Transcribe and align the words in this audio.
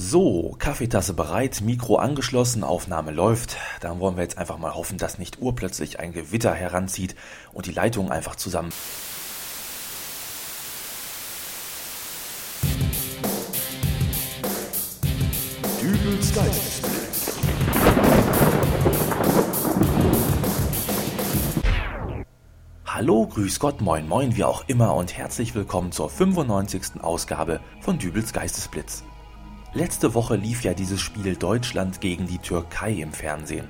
So, 0.00 0.54
Kaffeetasse 0.60 1.12
bereit, 1.12 1.60
Mikro 1.60 1.96
angeschlossen, 1.96 2.62
Aufnahme 2.62 3.10
läuft. 3.10 3.56
Dann 3.80 3.98
wollen 3.98 4.14
wir 4.14 4.22
jetzt 4.22 4.38
einfach 4.38 4.56
mal 4.56 4.76
hoffen, 4.76 4.96
dass 4.96 5.18
nicht 5.18 5.42
urplötzlich 5.42 5.98
ein 5.98 6.12
Gewitter 6.12 6.54
heranzieht 6.54 7.16
und 7.52 7.66
die 7.66 7.72
Leitungen 7.72 8.12
einfach 8.12 8.36
zusammen. 8.36 8.70
Dübels 15.82 16.32
Geistesblitz. 16.32 17.38
Hallo, 22.86 23.26
grüß 23.26 23.58
Gott, 23.58 23.80
moin 23.80 24.06
moin, 24.06 24.36
wie 24.36 24.44
auch 24.44 24.62
immer 24.68 24.94
und 24.94 25.16
herzlich 25.18 25.56
willkommen 25.56 25.90
zur 25.90 26.08
95. 26.08 27.02
Ausgabe 27.02 27.58
von 27.80 27.98
Dübels 27.98 28.32
Geistesblitz. 28.32 29.02
Letzte 29.78 30.12
Woche 30.12 30.34
lief 30.34 30.64
ja 30.64 30.74
dieses 30.74 31.00
Spiel 31.00 31.36
Deutschland 31.36 32.00
gegen 32.00 32.26
die 32.26 32.38
Türkei 32.38 32.94
im 32.94 33.12
Fernsehen. 33.12 33.68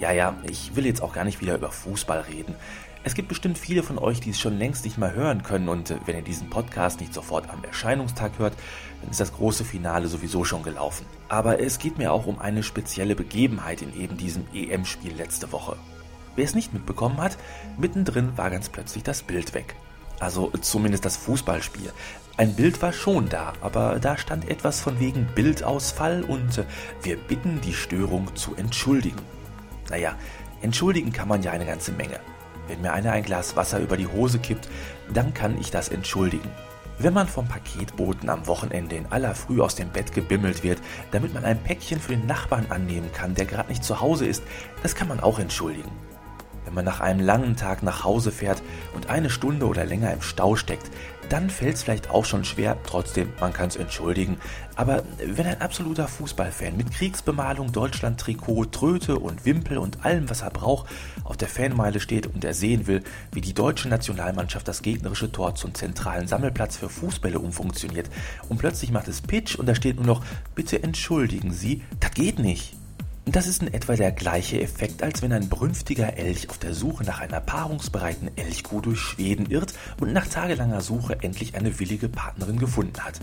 Ja, 0.00 0.10
ja, 0.10 0.34
ich 0.50 0.74
will 0.74 0.84
jetzt 0.84 1.00
auch 1.00 1.12
gar 1.12 1.22
nicht 1.22 1.40
wieder 1.40 1.54
über 1.54 1.70
Fußball 1.70 2.22
reden. 2.22 2.56
Es 3.04 3.14
gibt 3.14 3.28
bestimmt 3.28 3.56
viele 3.56 3.84
von 3.84 3.96
euch, 3.96 4.18
die 4.18 4.30
es 4.30 4.40
schon 4.40 4.58
längst 4.58 4.84
nicht 4.84 4.98
mehr 4.98 5.14
hören 5.14 5.44
können 5.44 5.68
und 5.68 5.92
äh, 5.92 5.98
wenn 6.04 6.16
ihr 6.16 6.22
diesen 6.22 6.50
Podcast 6.50 6.98
nicht 6.98 7.14
sofort 7.14 7.48
am 7.48 7.62
Erscheinungstag 7.62 8.40
hört, 8.40 8.54
dann 9.00 9.10
ist 9.12 9.20
das 9.20 9.34
große 9.34 9.64
Finale 9.64 10.08
sowieso 10.08 10.42
schon 10.42 10.64
gelaufen. 10.64 11.06
Aber 11.28 11.60
es 11.60 11.78
geht 11.78 11.96
mir 11.96 12.10
auch 12.10 12.26
um 12.26 12.40
eine 12.40 12.64
spezielle 12.64 13.14
Begebenheit 13.14 13.82
in 13.82 13.94
eben 13.94 14.16
diesem 14.16 14.46
EM-Spiel 14.52 15.14
letzte 15.14 15.52
Woche. 15.52 15.76
Wer 16.34 16.44
es 16.44 16.56
nicht 16.56 16.74
mitbekommen 16.74 17.18
hat, 17.18 17.38
mittendrin 17.78 18.36
war 18.36 18.50
ganz 18.50 18.68
plötzlich 18.68 19.04
das 19.04 19.22
Bild 19.22 19.54
weg. 19.54 19.76
Also 20.18 20.50
zumindest 20.60 21.04
das 21.04 21.16
Fußballspiel. 21.16 21.92
Ein 22.38 22.54
Bild 22.54 22.82
war 22.82 22.92
schon 22.92 23.30
da, 23.30 23.54
aber 23.62 23.98
da 23.98 24.18
stand 24.18 24.50
etwas 24.50 24.80
von 24.80 25.00
wegen 25.00 25.26
Bildausfall 25.34 26.22
und 26.22 26.58
äh, 26.58 26.64
wir 27.02 27.16
bitten 27.16 27.62
die 27.62 27.72
Störung 27.72 28.36
zu 28.36 28.54
entschuldigen. 28.56 29.22
Naja, 29.88 30.16
entschuldigen 30.60 31.14
kann 31.14 31.28
man 31.28 31.42
ja 31.42 31.52
eine 31.52 31.64
ganze 31.64 31.92
Menge. 31.92 32.20
Wenn 32.68 32.82
mir 32.82 32.92
einer 32.92 33.12
ein 33.12 33.22
Glas 33.22 33.56
Wasser 33.56 33.78
über 33.78 33.96
die 33.96 34.06
Hose 34.06 34.38
kippt, 34.38 34.68
dann 35.14 35.32
kann 35.32 35.58
ich 35.58 35.70
das 35.70 35.88
entschuldigen. 35.88 36.50
Wenn 36.98 37.14
man 37.14 37.26
vom 37.26 37.48
Paketboten 37.48 38.28
am 38.28 38.46
Wochenende 38.46 38.96
in 38.96 39.06
aller 39.06 39.34
Früh 39.34 39.62
aus 39.62 39.74
dem 39.74 39.88
Bett 39.88 40.12
gebimmelt 40.12 40.62
wird, 40.62 40.80
damit 41.12 41.32
man 41.32 41.46
ein 41.46 41.62
Päckchen 41.62 42.00
für 42.00 42.16
den 42.16 42.26
Nachbarn 42.26 42.66
annehmen 42.68 43.10
kann, 43.14 43.34
der 43.34 43.46
gerade 43.46 43.70
nicht 43.70 43.82
zu 43.82 44.00
Hause 44.02 44.26
ist, 44.26 44.42
das 44.82 44.94
kann 44.94 45.08
man 45.08 45.20
auch 45.20 45.38
entschuldigen. 45.38 45.90
Wenn 46.66 46.74
man 46.74 46.84
nach 46.84 47.00
einem 47.00 47.20
langen 47.20 47.56
Tag 47.56 47.82
nach 47.82 48.04
Hause 48.04 48.30
fährt 48.30 48.62
und 48.94 49.08
eine 49.08 49.30
Stunde 49.30 49.66
oder 49.66 49.86
länger 49.86 50.12
im 50.12 50.20
Stau 50.20 50.56
steckt, 50.56 50.90
dann 51.28 51.50
fällt 51.50 51.74
es 51.74 51.82
vielleicht 51.82 52.10
auch 52.10 52.24
schon 52.24 52.44
schwer, 52.44 52.76
trotzdem, 52.84 53.32
man 53.40 53.52
kann 53.52 53.68
es 53.68 53.76
entschuldigen. 53.76 54.38
Aber 54.76 55.02
wenn 55.18 55.46
ein 55.46 55.60
absoluter 55.60 56.08
Fußballfan 56.08 56.76
mit 56.76 56.92
Kriegsbemalung, 56.92 57.72
Deutschland-Trikot, 57.72 58.66
Tröte 58.66 59.18
und 59.18 59.44
Wimpel 59.44 59.78
und 59.78 60.04
allem, 60.04 60.28
was 60.30 60.42
er 60.42 60.50
braucht, 60.50 60.88
auf 61.24 61.36
der 61.36 61.48
Fanmeile 61.48 62.00
steht 62.00 62.26
und 62.26 62.44
er 62.44 62.54
sehen 62.54 62.86
will, 62.86 63.02
wie 63.32 63.40
die 63.40 63.54
deutsche 63.54 63.88
Nationalmannschaft 63.88 64.68
das 64.68 64.82
gegnerische 64.82 65.32
Tor 65.32 65.54
zum 65.54 65.74
zentralen 65.74 66.28
Sammelplatz 66.28 66.76
für 66.76 66.88
Fußbälle 66.88 67.38
umfunktioniert 67.38 68.10
und 68.48 68.58
plötzlich 68.58 68.90
macht 68.90 69.08
es 69.08 69.22
Pitch 69.22 69.56
und 69.56 69.66
da 69.66 69.74
steht 69.74 69.96
nur 69.96 70.06
noch, 70.06 70.24
bitte 70.54 70.82
entschuldigen 70.82 71.52
Sie, 71.52 71.82
das 72.00 72.12
geht 72.12 72.38
nicht. 72.38 72.74
Das 73.28 73.48
ist 73.48 73.60
in 73.60 73.74
etwa 73.74 73.96
der 73.96 74.12
gleiche 74.12 74.60
Effekt, 74.60 75.02
als 75.02 75.20
wenn 75.20 75.32
ein 75.32 75.48
brünftiger 75.48 76.16
Elch 76.16 76.48
auf 76.48 76.58
der 76.58 76.74
Suche 76.74 77.02
nach 77.02 77.18
einer 77.18 77.40
paarungsbereiten 77.40 78.30
Elchkuh 78.36 78.80
durch 78.80 79.00
Schweden 79.00 79.46
irrt 79.46 79.74
und 80.00 80.12
nach 80.12 80.28
tagelanger 80.28 80.80
Suche 80.80 81.18
endlich 81.22 81.56
eine 81.56 81.80
willige 81.80 82.08
Partnerin 82.08 82.60
gefunden 82.60 83.00
hat. 83.00 83.18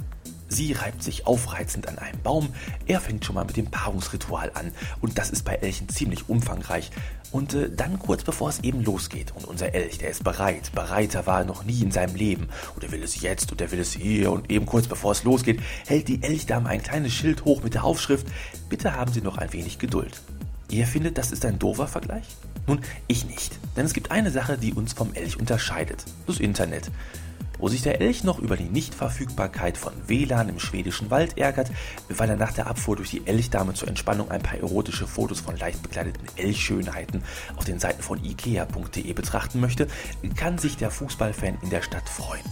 Sie 0.48 0.74
reibt 0.74 1.02
sich 1.02 1.26
aufreizend 1.26 1.88
an 1.88 1.98
einem 1.98 2.22
Baum, 2.22 2.50
er 2.86 3.02
fängt 3.02 3.26
schon 3.26 3.36
mal 3.36 3.46
mit 3.46 3.58
dem 3.58 3.72
Paarungsritual 3.72 4.52
an 4.54 4.72
und 5.02 5.18
das 5.18 5.30
ist 5.30 5.44
bei 5.44 5.56
Elchen 5.56 5.90
ziemlich 5.90 6.30
umfangreich. 6.30 6.92
Und 7.32 7.56
äh, 7.56 7.72
dann 7.72 7.98
kurz 7.98 8.24
bevor 8.24 8.50
es 8.50 8.60
eben 8.60 8.84
losgeht 8.84 9.34
und 9.36 9.46
unser 9.46 9.74
Elch, 9.74 9.98
der 9.98 10.10
ist 10.10 10.24
bereit, 10.24 10.72
bereiter 10.76 11.26
war 11.26 11.40
er 11.40 11.46
noch 11.46 11.64
nie 11.64 11.82
in 11.82 11.92
seinem 11.92 12.16
Leben 12.16 12.50
und 12.76 12.84
er 12.84 12.92
will 12.92 13.02
es 13.02 13.22
jetzt 13.22 13.52
und 13.52 13.60
er 13.60 13.72
will 13.72 13.80
es 13.80 13.94
hier 13.94 14.32
und 14.32 14.52
eben 14.52 14.68
kurz 14.68 14.88
bevor 14.88 15.14
es 15.14 15.24
losgeht, 15.24 15.60
hält 15.88 16.08
die 16.08 16.22
Elchdame 16.22 16.70
ein 16.70 16.84
kleines 16.84 17.14
Schild 17.14 17.46
hoch 17.46 17.64
mit 17.64 17.74
der 17.74 17.84
Aufschrift, 17.84 18.28
bitte 18.70 18.94
haben 18.94 19.12
Sie 19.12 19.22
noch 19.22 19.38
ein 19.38 19.52
wenig 19.52 19.80
Geduld. 19.80 20.22
Ihr 20.70 20.88
findet, 20.88 21.18
das 21.18 21.32
ist 21.32 21.46
ein 21.46 21.60
doofer 21.60 21.88
Vergleich? 21.88 22.26
Nun, 22.68 22.80
ich 23.08 23.26
nicht. 23.26 23.60
Denn 23.76 23.86
es 23.86 23.94
gibt 23.94 24.12
eine 24.12 24.32
Sache, 24.32 24.58
die 24.58 24.74
uns 24.74 24.94
vom 24.94 25.14
Elch 25.14 25.38
unterscheidet. 25.38 26.06
Das 26.26 26.40
Internet 26.40 26.90
wo 27.60 27.68
sich 27.68 27.82
der 27.82 28.02
Elch 28.02 28.24
noch 28.24 28.40
über 28.40 28.58
die 28.58 28.70
Nichtverfügbarkeit 28.70 29.78
von 29.78 29.94
WLAN 30.08 30.50
im 30.50 30.60
schwedischen 30.60 31.12
Wald 31.12 31.38
ärgert, 31.38 31.72
weil 32.10 32.30
er 32.30 32.36
nach 32.36 32.54
der 32.54 32.68
Abfuhr 32.68 32.96
durch 32.96 33.12
die 33.12 33.26
Elchdame 33.26 33.74
zur 33.74 33.88
Entspannung 33.88 34.32
ein 34.32 34.42
paar 34.42 34.60
erotische 34.60 35.08
Fotos 35.08 35.40
von 35.40 35.58
leicht 35.58 35.82
bekleideten 35.82 36.28
Elchschönheiten 36.36 37.24
auf 37.56 37.66
den 37.66 37.80
Seiten 37.80 38.02
von 38.02 38.24
ikea.de 38.24 39.14
betrachten 39.14 39.60
möchte, 39.60 39.88
kann 40.36 40.58
sich 40.58 40.78
der 40.78 40.92
Fußballfan 40.92 41.58
in 41.62 41.70
der 41.70 41.82
Stadt 41.82 42.10
freuen. 42.10 42.44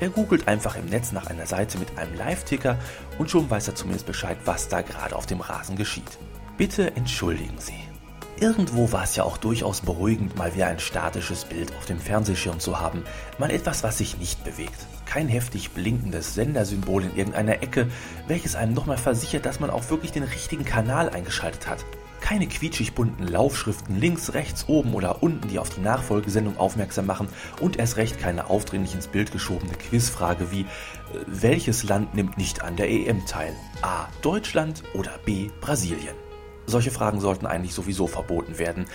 Er 0.00 0.10
googelt 0.10 0.48
einfach 0.48 0.74
im 0.74 0.86
Netz 0.86 1.12
nach 1.12 1.28
einer 1.28 1.46
Seite 1.46 1.78
mit 1.78 1.96
einem 1.96 2.16
Live-Ticker 2.16 2.76
und 3.18 3.30
schon 3.30 3.48
weiß 3.48 3.68
er 3.68 3.76
zumindest 3.76 4.06
Bescheid, 4.06 4.36
was 4.44 4.68
da 4.68 4.82
gerade 4.82 5.14
auf 5.14 5.26
dem 5.26 5.40
Rasen 5.40 5.76
geschieht. 5.76 6.18
Bitte 6.56 6.96
entschuldigen 6.96 7.58
Sie. 7.58 7.91
Irgendwo 8.40 8.90
war 8.90 9.04
es 9.04 9.14
ja 9.14 9.24
auch 9.24 9.36
durchaus 9.36 9.82
beruhigend, 9.82 10.36
mal 10.36 10.54
wieder 10.54 10.66
ein 10.66 10.80
statisches 10.80 11.44
Bild 11.44 11.72
auf 11.76 11.84
dem 11.84 12.00
Fernsehschirm 12.00 12.58
zu 12.58 12.80
haben, 12.80 13.04
mal 13.38 13.50
etwas, 13.50 13.84
was 13.84 13.98
sich 13.98 14.18
nicht 14.18 14.42
bewegt. 14.44 14.86
Kein 15.06 15.28
heftig 15.28 15.72
blinkendes 15.72 16.34
Sendersymbol 16.34 17.04
in 17.04 17.16
irgendeiner 17.16 17.62
Ecke, 17.62 17.88
welches 18.26 18.56
einem 18.56 18.74
nochmal 18.74 18.96
versichert, 18.96 19.46
dass 19.46 19.60
man 19.60 19.70
auch 19.70 19.90
wirklich 19.90 20.10
den 20.10 20.24
richtigen 20.24 20.64
Kanal 20.64 21.10
eingeschaltet 21.10 21.68
hat. 21.68 21.84
Keine 22.20 22.46
quietschig 22.46 22.94
bunten 22.94 23.26
Laufschriften 23.26 24.00
links, 24.00 24.32
rechts, 24.32 24.64
oben 24.68 24.94
oder 24.94 25.22
unten, 25.22 25.48
die 25.48 25.58
auf 25.58 25.70
die 25.70 25.80
Nachfolgesendung 25.80 26.56
aufmerksam 26.56 27.06
machen 27.06 27.28
und 27.60 27.78
erst 27.78 27.96
recht 27.96 28.18
keine 28.18 28.48
aufdringlich 28.48 28.94
ins 28.94 29.08
Bild 29.08 29.32
geschobene 29.32 29.72
Quizfrage 29.72 30.50
wie 30.50 30.62
äh, 30.62 30.66
welches 31.26 31.82
Land 31.82 32.14
nimmt 32.14 32.38
nicht 32.38 32.62
an 32.62 32.76
der 32.76 32.90
EM 32.90 33.26
teil? 33.26 33.54
A. 33.82 34.06
Deutschland 34.22 34.82
oder 34.94 35.18
B. 35.24 35.50
Brasilien? 35.60 36.31
Solche 36.66 36.90
Fragen 36.90 37.20
sollten 37.20 37.46
eigentlich 37.46 37.74
sowieso 37.74 38.06
verboten 38.06 38.58
werden. 38.58 38.86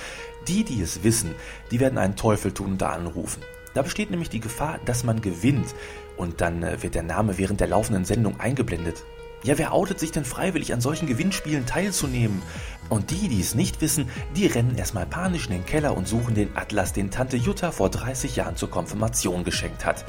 Die, 0.48 0.64
die 0.64 0.82
es 0.82 1.04
wissen, 1.04 1.36
die 1.72 1.80
werden 1.80 1.98
einen 1.98 2.16
Teufel 2.16 2.52
tun 2.54 2.72
und 2.74 2.82
da 2.82 2.90
anrufen. 2.90 3.42
Da 3.74 3.82
besteht 3.82 4.10
nämlich 4.10 4.30
die 4.30 4.40
Gefahr, 4.40 4.80
dass 4.86 5.04
man 5.04 5.22
gewinnt 5.22 5.76
und 6.16 6.42
dann 6.42 6.64
äh, 6.64 6.82
wird 6.82 6.96
der 6.96 7.04
Name 7.04 7.38
während 7.38 7.60
der 7.60 7.68
laufenden 7.68 8.06
Sendung 8.06 8.40
eingeblendet. 8.40 9.04
Ja, 9.44 9.58
wer 9.58 9.72
outet 9.72 10.00
sich 10.00 10.12
denn 10.12 10.26
freiwillig 10.26 10.74
an 10.74 10.82
solchen 10.82 11.08
Gewinnspielen 11.08 11.68
teilzunehmen? 11.68 12.42
Und 12.90 13.12
die, 13.12 13.28
die 13.28 13.40
es 13.40 13.54
nicht 13.54 13.82
wissen, 13.82 14.10
die 14.36 14.48
rennen 14.48 14.78
erstmal 14.78 15.06
panisch 15.06 15.46
in 15.46 15.54
den 15.54 15.66
Keller 15.66 15.96
und 15.96 16.08
suchen 16.08 16.34
den 16.34 16.56
Atlas, 16.58 16.92
den 16.92 17.12
Tante 17.12 17.38
Jutta 17.38 17.72
vor 17.72 17.90
30 17.90 18.36
Jahren 18.36 18.56
zur 18.56 18.72
Konfirmation 18.72 19.44
geschenkt 19.44 19.86
hat. 19.86 20.06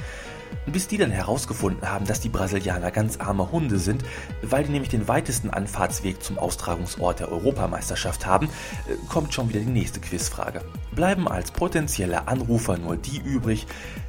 Bis 0.66 0.88
die 0.88 0.98
dann 0.98 1.10
herausgefunden 1.10 1.90
haben, 1.90 2.06
dass 2.06 2.20
die 2.20 2.28
Brasilianer 2.28 2.90
ganz 2.90 3.18
arme 3.18 3.50
Hunde 3.50 3.78
sind, 3.78 4.04
weil 4.42 4.64
die 4.64 4.70
nämlich 4.70 4.90
den 4.90 5.08
weitesten 5.08 5.50
Anfahrtsweg 5.50 6.22
zum 6.22 6.38
Austragungsort 6.38 7.20
der 7.20 7.32
Europameisterschaft 7.32 8.26
haben, 8.26 8.46
äh, 8.46 8.94
kommt 9.08 9.34
schon 9.34 9.48
wieder 9.48 9.60
die 9.60 9.66
nächste 9.66 10.00
Quizfrage. 10.00 10.62
Bleiben 10.94 11.28
als 11.28 11.50
potenzielle 11.50 12.28
Anrufer 12.28 12.78
nur 12.78 12.96
die 12.96 13.18
übrig, 13.18 13.66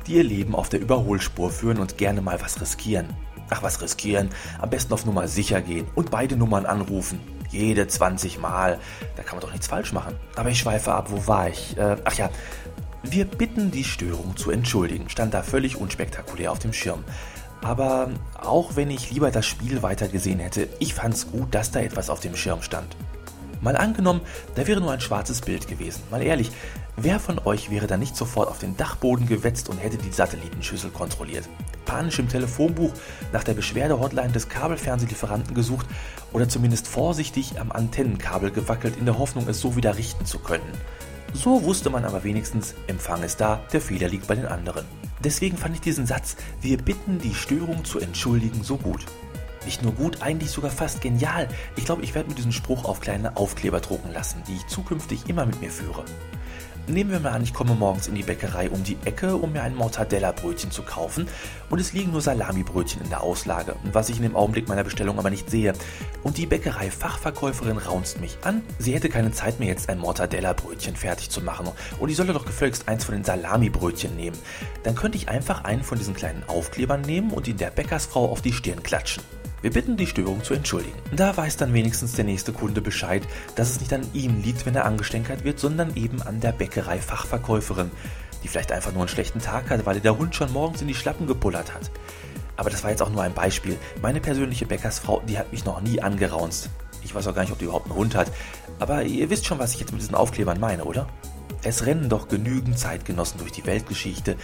die 0.08 0.16
ihr 0.16 0.24
Leben 0.24 0.56
auf 0.56 0.70
der 0.70 0.82
Überholspur 0.82 1.52
führen 1.52 1.80
und 1.80 1.98
gerne 1.98 2.22
mal 2.22 2.42
was 2.42 2.60
riskieren. 2.60 3.08
Ach, 3.50 3.64
was 3.64 3.82
riskieren? 3.82 4.30
Am 4.60 4.70
besten 4.70 4.94
auf 4.94 5.06
Nummer 5.06 5.28
sicher 5.28 5.62
gehen 5.62 5.88
und 5.96 6.12
beide 6.12 6.36
Nummern 6.36 6.66
anrufen. 6.66 7.20
Jede 7.50 7.88
20 7.88 8.40
Mal. 8.40 8.80
Da 9.16 9.24
kann 9.24 9.38
man 9.38 9.42
doch 9.42 9.52
nichts 9.52 9.68
falsch 9.68 9.92
machen. 9.92 10.16
Aber 10.36 10.50
ich 10.50 10.60
schweife 10.60 10.94
ab, 10.94 11.08
wo 11.10 11.26
war 11.28 11.50
ich? 11.50 11.76
Äh, 11.78 11.98
ach 12.04 12.14
ja, 12.14 12.30
wir 13.04 13.26
bitten 13.26 13.72
die 13.72 13.84
Störung 13.84 14.36
zu 14.36 14.52
entschuldigen, 14.52 15.10
stand 15.10 15.34
da 15.34 15.42
völlig 15.42 15.78
unspektakulär 15.78 16.52
auf 16.52 16.60
dem 16.60 16.74
Schirm. 16.74 17.04
Aber 17.62 18.10
auch 18.38 18.76
wenn 18.76 18.90
ich 18.90 19.12
lieber 19.12 19.32
das 19.32 19.46
Spiel 19.46 19.82
weitergesehen 19.82 20.40
hätte, 20.40 20.68
ich 20.80 20.94
fand's 20.94 21.32
gut, 21.32 21.54
dass 21.54 21.72
da 21.72 21.80
etwas 21.80 22.10
auf 22.10 22.20
dem 22.20 22.36
Schirm 22.36 22.62
stand. 22.62 22.96
Mal 23.62 23.76
angenommen, 23.76 24.22
da 24.56 24.66
wäre 24.68 24.80
nur 24.80 24.92
ein 24.92 25.02
schwarzes 25.02 25.42
Bild 25.42 25.68
gewesen. 25.68 26.02
Mal 26.12 26.22
ehrlich, 26.22 26.50
wer 26.96 27.20
von 27.20 27.40
euch 27.40 27.70
wäre 27.70 27.88
da 27.88 27.98
nicht 27.98 28.16
sofort 28.16 28.48
auf 28.48 28.60
den 28.60 28.78
Dachboden 28.78 29.28
gewetzt 29.28 29.68
und 29.68 29.78
hätte 29.78 29.98
die 29.98 30.12
Satellitenschüssel 30.12 30.92
kontrolliert? 30.92 31.50
Panisch 31.86 32.20
im 32.20 32.30
Telefonbuch 32.30 32.92
nach 33.34 33.44
der 33.44 33.56
Beschwerde-Hotline 33.56 34.32
des 34.32 34.48
Kabelfernsehlieferanten 34.48 35.56
gesucht 35.56 35.88
oder 36.32 36.48
zumindest 36.48 36.88
vorsichtig 36.88 37.60
am 37.60 37.72
Antennenkabel 37.72 38.52
gewackelt 38.52 38.96
in 38.98 39.06
der 39.06 39.20
Hoffnung, 39.20 39.48
es 39.50 39.60
so 39.60 39.76
wieder 39.76 39.98
richten 39.98 40.26
zu 40.26 40.40
können. 40.40 40.72
So 41.34 41.64
wusste 41.64 41.90
man 41.90 42.06
aber 42.06 42.24
wenigstens, 42.24 42.76
Empfang 42.88 43.24
ist 43.24 43.40
da, 43.40 43.62
der 43.72 43.82
Fehler 43.82 44.10
liegt 44.10 44.28
bei 44.28 44.36
den 44.36 44.46
anderen. 44.46 44.86
Deswegen 45.24 45.58
fand 45.58 45.76
ich 45.76 45.82
diesen 45.82 46.06
Satz, 46.06 46.36
wir 46.62 46.78
bitten 46.78 47.20
die 47.20 47.36
Störung 47.36 47.86
zu 47.86 48.00
entschuldigen, 48.00 48.64
so 48.64 48.78
gut. 48.78 49.06
Nicht 49.66 49.84
nur 49.84 49.92
gut, 49.92 50.22
eigentlich 50.22 50.50
sogar 50.50 50.72
fast 50.72 51.02
genial. 51.02 51.48
Ich 51.76 51.86
glaube, 51.86 52.04
ich 52.04 52.16
werde 52.16 52.30
mir 52.30 52.36
diesen 52.36 52.54
Spruch 52.54 52.86
auf 52.86 53.02
kleine 53.02 53.38
Aufkleber 53.38 53.80
drucken 53.82 54.12
lassen, 54.12 54.42
die 54.48 54.56
ich 54.56 54.68
zukünftig 54.68 55.28
immer 55.28 55.46
mit 55.46 55.62
mir 55.62 55.70
führe. 55.70 56.06
Nehmen 56.90 57.12
wir 57.12 57.20
mal 57.20 57.34
an, 57.34 57.44
ich 57.44 57.54
komme 57.54 57.76
morgens 57.76 58.08
in 58.08 58.16
die 58.16 58.24
Bäckerei 58.24 58.68
um 58.72 58.84
die 58.84 58.98
Ecke, 59.06 59.36
um 59.36 59.52
mir 59.52 59.62
ein 59.62 59.76
Mortadella-Brötchen 59.76 60.72
zu 60.72 60.82
kaufen 60.82 61.28
und 61.70 61.78
es 61.78 61.94
liegen 61.94 62.12
nur 62.12 62.22
Salami-Brötchen 62.22 63.04
in 63.04 63.10
der 63.10 63.22
Auslage, 63.22 63.76
was 63.94 64.10
ich 64.10 64.18
in 64.18 64.24
dem 64.24 64.36
Augenblick 64.36 64.68
meiner 64.68 64.84
Bestellung 64.84 65.20
aber 65.20 65.30
nicht 65.30 65.52
sehe. 65.52 65.74
Und 66.24 66.40
die 66.40 66.48
Bäckerei-Fachverkäuferin 66.48 67.78
raunzt 67.78 68.20
mich 68.22 68.40
an, 68.42 68.64
sie 68.80 68.96
hätte 68.96 69.10
keine 69.10 69.32
Zeit 69.32 69.60
mehr 69.60 69.68
jetzt 69.68 69.88
ein 69.88 70.00
Mortadella-Brötchen 70.00 70.96
fertig 70.96 71.30
zu 71.30 71.42
machen 71.42 71.70
und 72.00 72.10
ich 72.10 72.18
solle 72.18 72.34
doch 72.34 72.48
gefälligst 72.48 72.88
eins 72.88 73.06
von 73.06 73.14
den 73.14 73.24
Salami-Brötchen 73.24 74.16
nehmen. 74.16 74.38
Dann 74.82 74.96
könnte 74.96 75.20
ich 75.20 75.30
einfach 75.30 75.66
einen 75.66 75.84
von 75.84 76.00
diesen 76.00 76.16
kleinen 76.16 76.44
Aufklebern 76.48 77.02
nehmen 77.02 77.30
und 77.30 77.48
ihn 77.48 77.58
der 77.58 77.70
Bäckersfrau 77.70 78.32
auf 78.32 78.42
die 78.42 78.54
Stirn 78.54 78.82
klatschen. 78.82 79.22
Wir 79.62 79.72
bitten 79.72 79.98
die 79.98 80.08
Störung 80.08 80.44
zu 80.44 80.54
entschuldigen. 80.54 80.98
Da 81.14 81.36
weiß 81.36 81.58
dann 81.58 81.74
wenigstens 81.74 82.14
der 82.14 82.26
nächste 82.26 82.54
Kunde 82.54 82.82
Bescheid, 82.82 83.24
dass 83.56 83.72
es 83.72 83.80
nicht 83.82 83.92
an 83.94 84.08
ihm 84.14 84.42
liegt, 84.42 84.66
wenn 84.66 84.76
er 84.76 84.86
angestänkert 84.86 85.44
wird, 85.44 85.60
sondern 85.60 85.96
eben 85.96 86.22
an 86.22 86.40
der 86.40 86.54
Bäckerei-Fachverkäuferin, 86.54 87.92
die 88.44 88.48
vielleicht 88.48 88.72
einfach 88.72 88.94
nur 88.94 89.02
einen 89.02 89.10
schlechten 89.10 89.42
Tag 89.42 89.70
hat, 89.70 89.86
weil 89.86 90.00
der 90.00 90.18
Hund 90.18 90.34
schon 90.34 90.54
morgens 90.54 90.82
in 90.82 90.88
die 90.88 90.96
Schlappen 90.96 91.28
gepullert 91.28 91.74
hat. 91.74 91.92
Aber 92.56 92.70
das 92.70 92.84
war 92.84 92.90
jetzt 92.92 93.02
auch 93.02 93.10
nur 93.10 93.24
ein 93.24 93.34
Beispiel. 93.34 93.78
Meine 94.02 94.22
persönliche 94.22 94.66
Bäckersfrau, 94.66 95.22
die 95.28 95.38
hat 95.38 95.52
mich 95.52 95.66
noch 95.66 95.82
nie 95.82 96.02
angeraunzt. 96.02 96.70
Ich 97.04 97.16
weiß 97.16 97.28
auch 97.28 97.36
gar 97.36 97.42
nicht, 97.42 97.52
ob 97.52 97.60
die 97.60 97.66
überhaupt 97.66 97.88
einen 97.88 97.96
Hund 97.96 98.16
hat. 98.16 98.32
Aber 98.80 99.04
ihr 99.04 99.30
wisst 99.30 99.46
schon, 99.46 99.60
was 99.60 99.74
ich 99.74 99.80
jetzt 99.80 99.92
mit 99.92 100.02
diesen 100.02 100.16
Aufklebern 100.16 100.60
meine, 100.60 100.84
oder? 100.84 101.08
Es 101.62 101.86
rennen 101.86 102.08
doch 102.08 102.30
genügend 102.30 102.80
Zeitgenossen 102.80 103.40
durch 103.40 103.52
die 103.52 103.66
Weltgeschichte, 103.66 104.38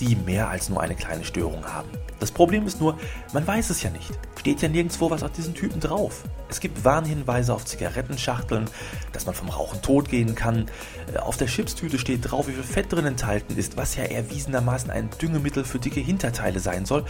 die 0.00 0.16
mehr 0.16 0.48
als 0.48 0.68
nur 0.68 0.80
eine 0.80 0.96
kleine 0.96 1.24
Störung 1.24 1.64
haben. 1.64 1.88
Das 2.18 2.32
Problem 2.32 2.66
ist 2.66 2.80
nur, 2.80 2.98
man 3.32 3.46
weiß 3.46 3.70
es 3.70 3.82
ja 3.82 3.90
nicht. 3.90 4.10
Steht 4.46 4.62
ja 4.62 4.68
nirgendwo 4.68 5.10
was 5.10 5.24
auf 5.24 5.32
diesen 5.32 5.54
Typen 5.54 5.80
drauf. 5.80 6.22
Es 6.48 6.60
gibt 6.60 6.84
Warnhinweise 6.84 7.52
auf 7.52 7.64
Zigarettenschachteln, 7.64 8.66
dass 9.12 9.26
man 9.26 9.34
vom 9.34 9.48
Rauchen 9.48 9.82
tot 9.82 10.08
gehen 10.08 10.36
kann. 10.36 10.66
Äh, 11.12 11.18
auf 11.18 11.36
der 11.36 11.48
Chipstüte 11.48 11.98
steht 11.98 12.30
drauf, 12.30 12.46
wie 12.46 12.52
viel 12.52 12.62
Fett 12.62 12.92
drin 12.92 13.06
enthalten 13.06 13.58
ist, 13.58 13.76
was 13.76 13.96
ja 13.96 14.04
erwiesenermaßen 14.04 14.92
ein 14.92 15.10
Düngemittel 15.20 15.64
für 15.64 15.80
dicke 15.80 15.98
Hinterteile 15.98 16.60
sein 16.60 16.86
soll. 16.86 17.04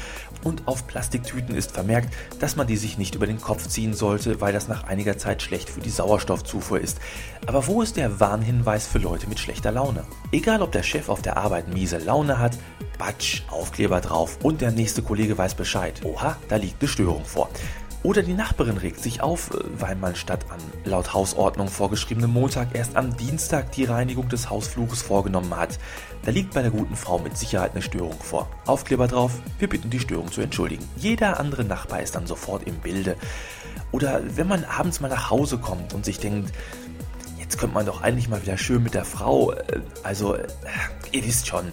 Und 0.45 0.67
auf 0.67 0.87
Plastiktüten 0.87 1.55
ist 1.55 1.73
vermerkt, 1.73 2.15
dass 2.39 2.57
man 2.57 2.67
die 2.67 2.79
sich 2.79 2.97
nicht 2.97 3.15
über 3.15 3.27
den 3.27 3.43
Kopf 3.43 3.69
ziehen 3.69 3.93
sollte, 3.93 4.41
weil 4.41 4.55
das 4.55 4.69
nach 4.69 4.85
einiger 4.85 5.19
Zeit 5.19 5.43
schlecht 5.43 5.69
für 5.69 5.81
die 5.81 5.91
Sauerstoffzufuhr 5.91 6.81
ist. 6.81 7.01
Aber 7.45 7.67
wo 7.67 7.83
ist 7.83 7.99
der 7.99 8.19
Warnhinweis 8.19 8.87
für 8.87 8.99
Leute 8.99 9.29
mit 9.29 9.41
schlechter 9.41 9.73
Laune? 9.73 10.05
Egal, 10.33 10.63
ob 10.63 10.73
der 10.73 10.83
Chef 10.83 11.11
auf 11.11 11.21
der 11.21 11.37
Arbeit 11.37 11.69
miese 11.69 11.99
Laune 11.99 12.39
hat, 12.39 12.57
Batsch, 12.99 13.43
Aufkleber 13.51 14.01
drauf 14.01 14.39
und 14.43 14.61
der 14.61 14.71
nächste 14.71 15.03
Kollege 15.03 15.37
weiß 15.37 15.55
Bescheid. 15.55 16.01
Oha, 16.05 16.37
da 16.49 16.57
liegt 16.57 16.81
eine 16.81 16.89
Störung 16.89 17.25
vor. 17.25 17.49
Oder 18.03 18.23
die 18.23 18.35
Nachbarin 18.35 18.77
regt 18.77 19.03
sich 19.03 19.21
auf, 19.21 19.51
äh, 19.51 19.59
weil 19.79 19.97
man 19.97 20.15
statt 20.15 20.47
an 20.51 20.61
laut 20.85 21.13
Hausordnung 21.13 21.67
vorgeschriebenem 21.67 22.31
Montag 22.31 22.69
erst 22.75 22.95
am 22.95 23.17
Dienstag 23.17 23.73
die 23.73 23.85
Reinigung 23.85 24.29
des 24.29 24.49
Hausflures 24.49 25.03
vorgenommen 25.03 25.57
hat. 25.57 25.79
Da 26.25 26.31
liegt 26.31 26.55
bei 26.55 26.63
der 26.63 26.71
guten 26.71 26.95
Frau 26.95 27.19
mit 27.19 27.37
Sicherheit 27.37 27.73
eine 27.73 27.83
Störung 27.83 28.19
vor. 28.21 28.49
Aufkleber 28.65 29.09
drauf, 29.09 29.33
wir 29.59 29.69
bitten 29.69 29.91
die 29.91 29.99
Störung 29.99 30.31
zu 30.31 30.41
entschuldigen. 30.41 30.89
Jeder 30.97 31.41
andere 31.41 31.65
Nachbar 31.65 32.01
ist 32.01 32.15
dann 32.15 32.29
sofort 32.29 32.63
im 32.69 32.77
Bilde. 32.77 33.17
Oder 33.91 34.23
wenn 34.37 34.47
man 34.47 34.65
abends 34.65 35.01
mal 35.01 35.09
nach 35.09 35.31
Hause 35.31 35.59
kommt 35.59 35.93
und 35.93 36.05
sich 36.05 36.19
denkt, 36.21 36.53
jetzt 37.41 37.59
könnte 37.59 37.75
man 37.75 37.87
doch 37.87 38.03
eigentlich 38.03 38.29
mal 38.29 38.43
wieder 38.43 38.57
schön 38.57 38.83
mit 38.83 38.95
der 38.95 39.05
Frau, 39.05 39.53
äh, 39.53 39.81
also 40.05 40.35
äh, 40.35 40.47
ihr 41.11 41.25
wisst 41.25 41.49
schon. 41.49 41.73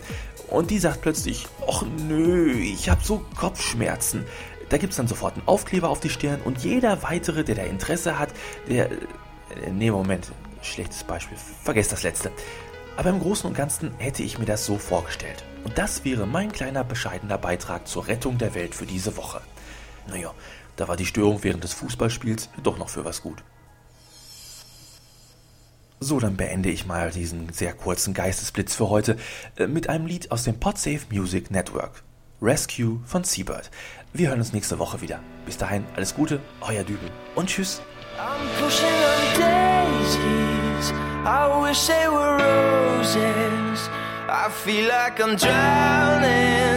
Und 0.50 0.70
die 0.72 0.80
sagt 0.80 1.02
plötzlich, 1.02 1.48
ach 1.68 1.84
nö, 2.08 2.52
ich 2.54 2.90
habe 2.90 3.04
so 3.04 3.26
Kopfschmerzen. 3.36 4.26
Da 4.70 4.78
gibt 4.78 4.92
es 4.92 4.98
dann 4.98 5.08
sofort 5.08 5.36
einen 5.36 5.48
Aufkleber 5.48 5.90
auf 5.90 6.00
die 6.00 6.10
Stirn 6.10 6.42
und 6.44 6.60
jeder 6.64 7.04
weitere, 7.04 7.44
der 7.44 7.56
da 7.56 7.64
Interesse 7.64 8.20
hat, 8.20 8.30
der... 8.68 8.92
Äh, 8.92 8.98
nee, 9.72 9.92
Moment, 9.92 10.32
schlechtes 10.62 11.04
Beispiel, 11.04 11.38
vergesst 11.64 11.92
das 11.92 12.04
letzte. 12.04 12.32
Aber 12.96 13.10
im 13.10 13.20
Großen 13.20 13.48
und 13.50 13.56
Ganzen 13.56 13.94
hätte 13.98 14.24
ich 14.24 14.38
mir 14.38 14.46
das 14.46 14.66
so 14.66 14.78
vorgestellt. 14.78 15.44
Und 15.64 15.78
das 15.78 16.06
wäre 16.06 16.28
mein 16.28 16.52
kleiner 16.52 16.84
bescheidener 16.84 17.38
Beitrag 17.38 17.88
zur 17.88 18.08
Rettung 18.08 18.38
der 18.38 18.54
Welt 18.54 18.76
für 18.76 18.86
diese 18.86 19.18
Woche. 19.18 19.42
Naja, 20.08 20.34
da 20.76 20.88
war 20.88 20.98
die 20.98 21.06
Störung 21.06 21.44
während 21.44 21.64
des 21.64 21.74
Fußballspiels 21.74 22.50
doch 22.62 22.78
noch 22.78 22.90
für 22.90 23.06
was 23.06 23.22
gut. 23.22 23.44
So, 26.04 26.20
dann 26.20 26.36
beende 26.36 26.70
ich 26.70 26.86
mal 26.86 27.12
diesen 27.12 27.54
sehr 27.54 27.72
kurzen 27.72 28.14
Geistesblitz 28.14 28.76
für 28.76 28.90
heute 28.90 29.16
äh, 29.56 29.68
mit 29.68 29.88
einem 29.88 30.06
Lied 30.06 30.32
aus 30.32 30.44
dem 30.44 30.60
Podsafe 30.60 31.06
Music 31.10 31.50
Network. 31.50 32.04
Rescue 32.42 33.00
von 33.06 33.24
Seabird. 33.24 33.72
Wir 34.12 34.28
hören 34.28 34.40
uns 34.40 34.52
nächste 34.52 34.80
Woche 34.80 35.00
wieder. 35.00 35.22
Bis 35.46 35.58
dahin, 35.58 35.86
alles 35.96 36.14
Gute, 36.14 36.42
euer 36.60 36.84
Dübel 36.84 37.10
und 37.36 37.48
tschüss. 37.48 37.82
I'm 38.20 38.62
pushing 38.62 38.86
on 38.86 39.40
daisies. 39.40 40.92
I 41.24 41.48
wish 41.64 41.88
they 41.88 42.10
were 42.10 42.36
roses. 42.36 43.90
I 44.28 44.50
feel 44.50 44.86
like 44.86 45.22
I'm 45.22 45.38
drowning, 45.38 46.73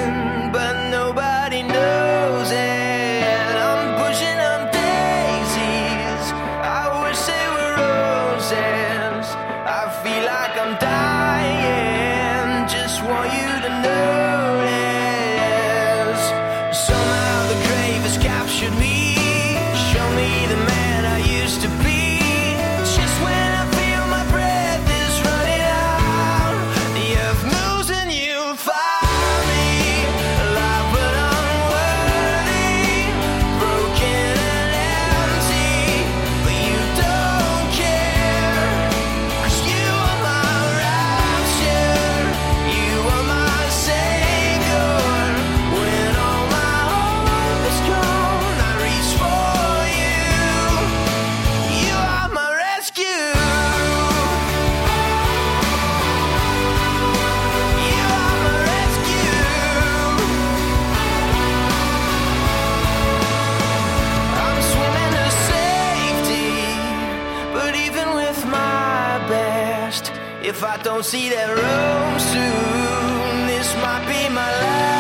If 70.47 70.63
I 70.63 70.77
don't 70.77 71.05
see 71.05 71.29
that 71.31 71.49
room 71.49 72.21
soon, 72.21 73.47
this 73.49 73.75
might 73.83 74.07
be 74.07 74.33
my 74.33 74.49
last 74.61 74.96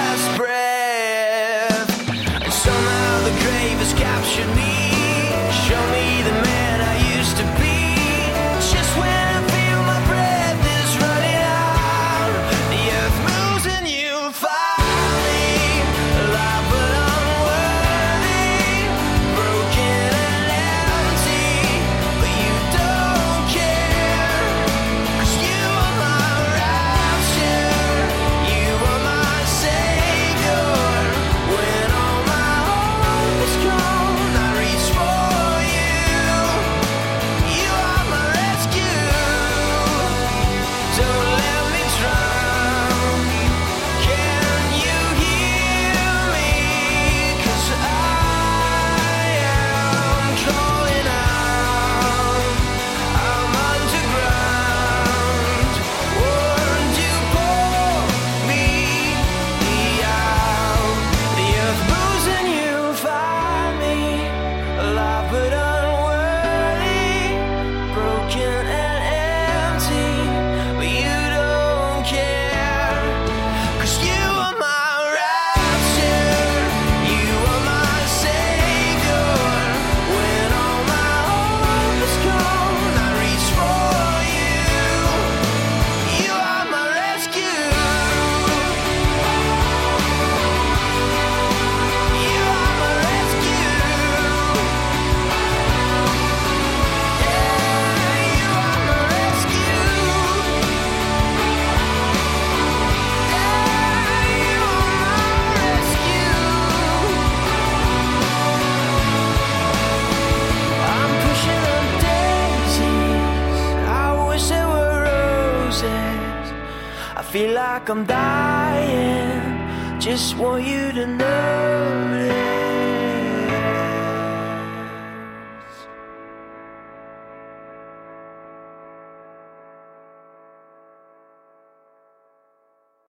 feel 117.36 117.52
like 117.52 117.90
I'm 117.90 118.06
dying. 118.06 120.00
Just 120.00 120.38
want 120.38 120.64
you 120.64 120.90
to 120.92 121.06
know. 121.06 122.55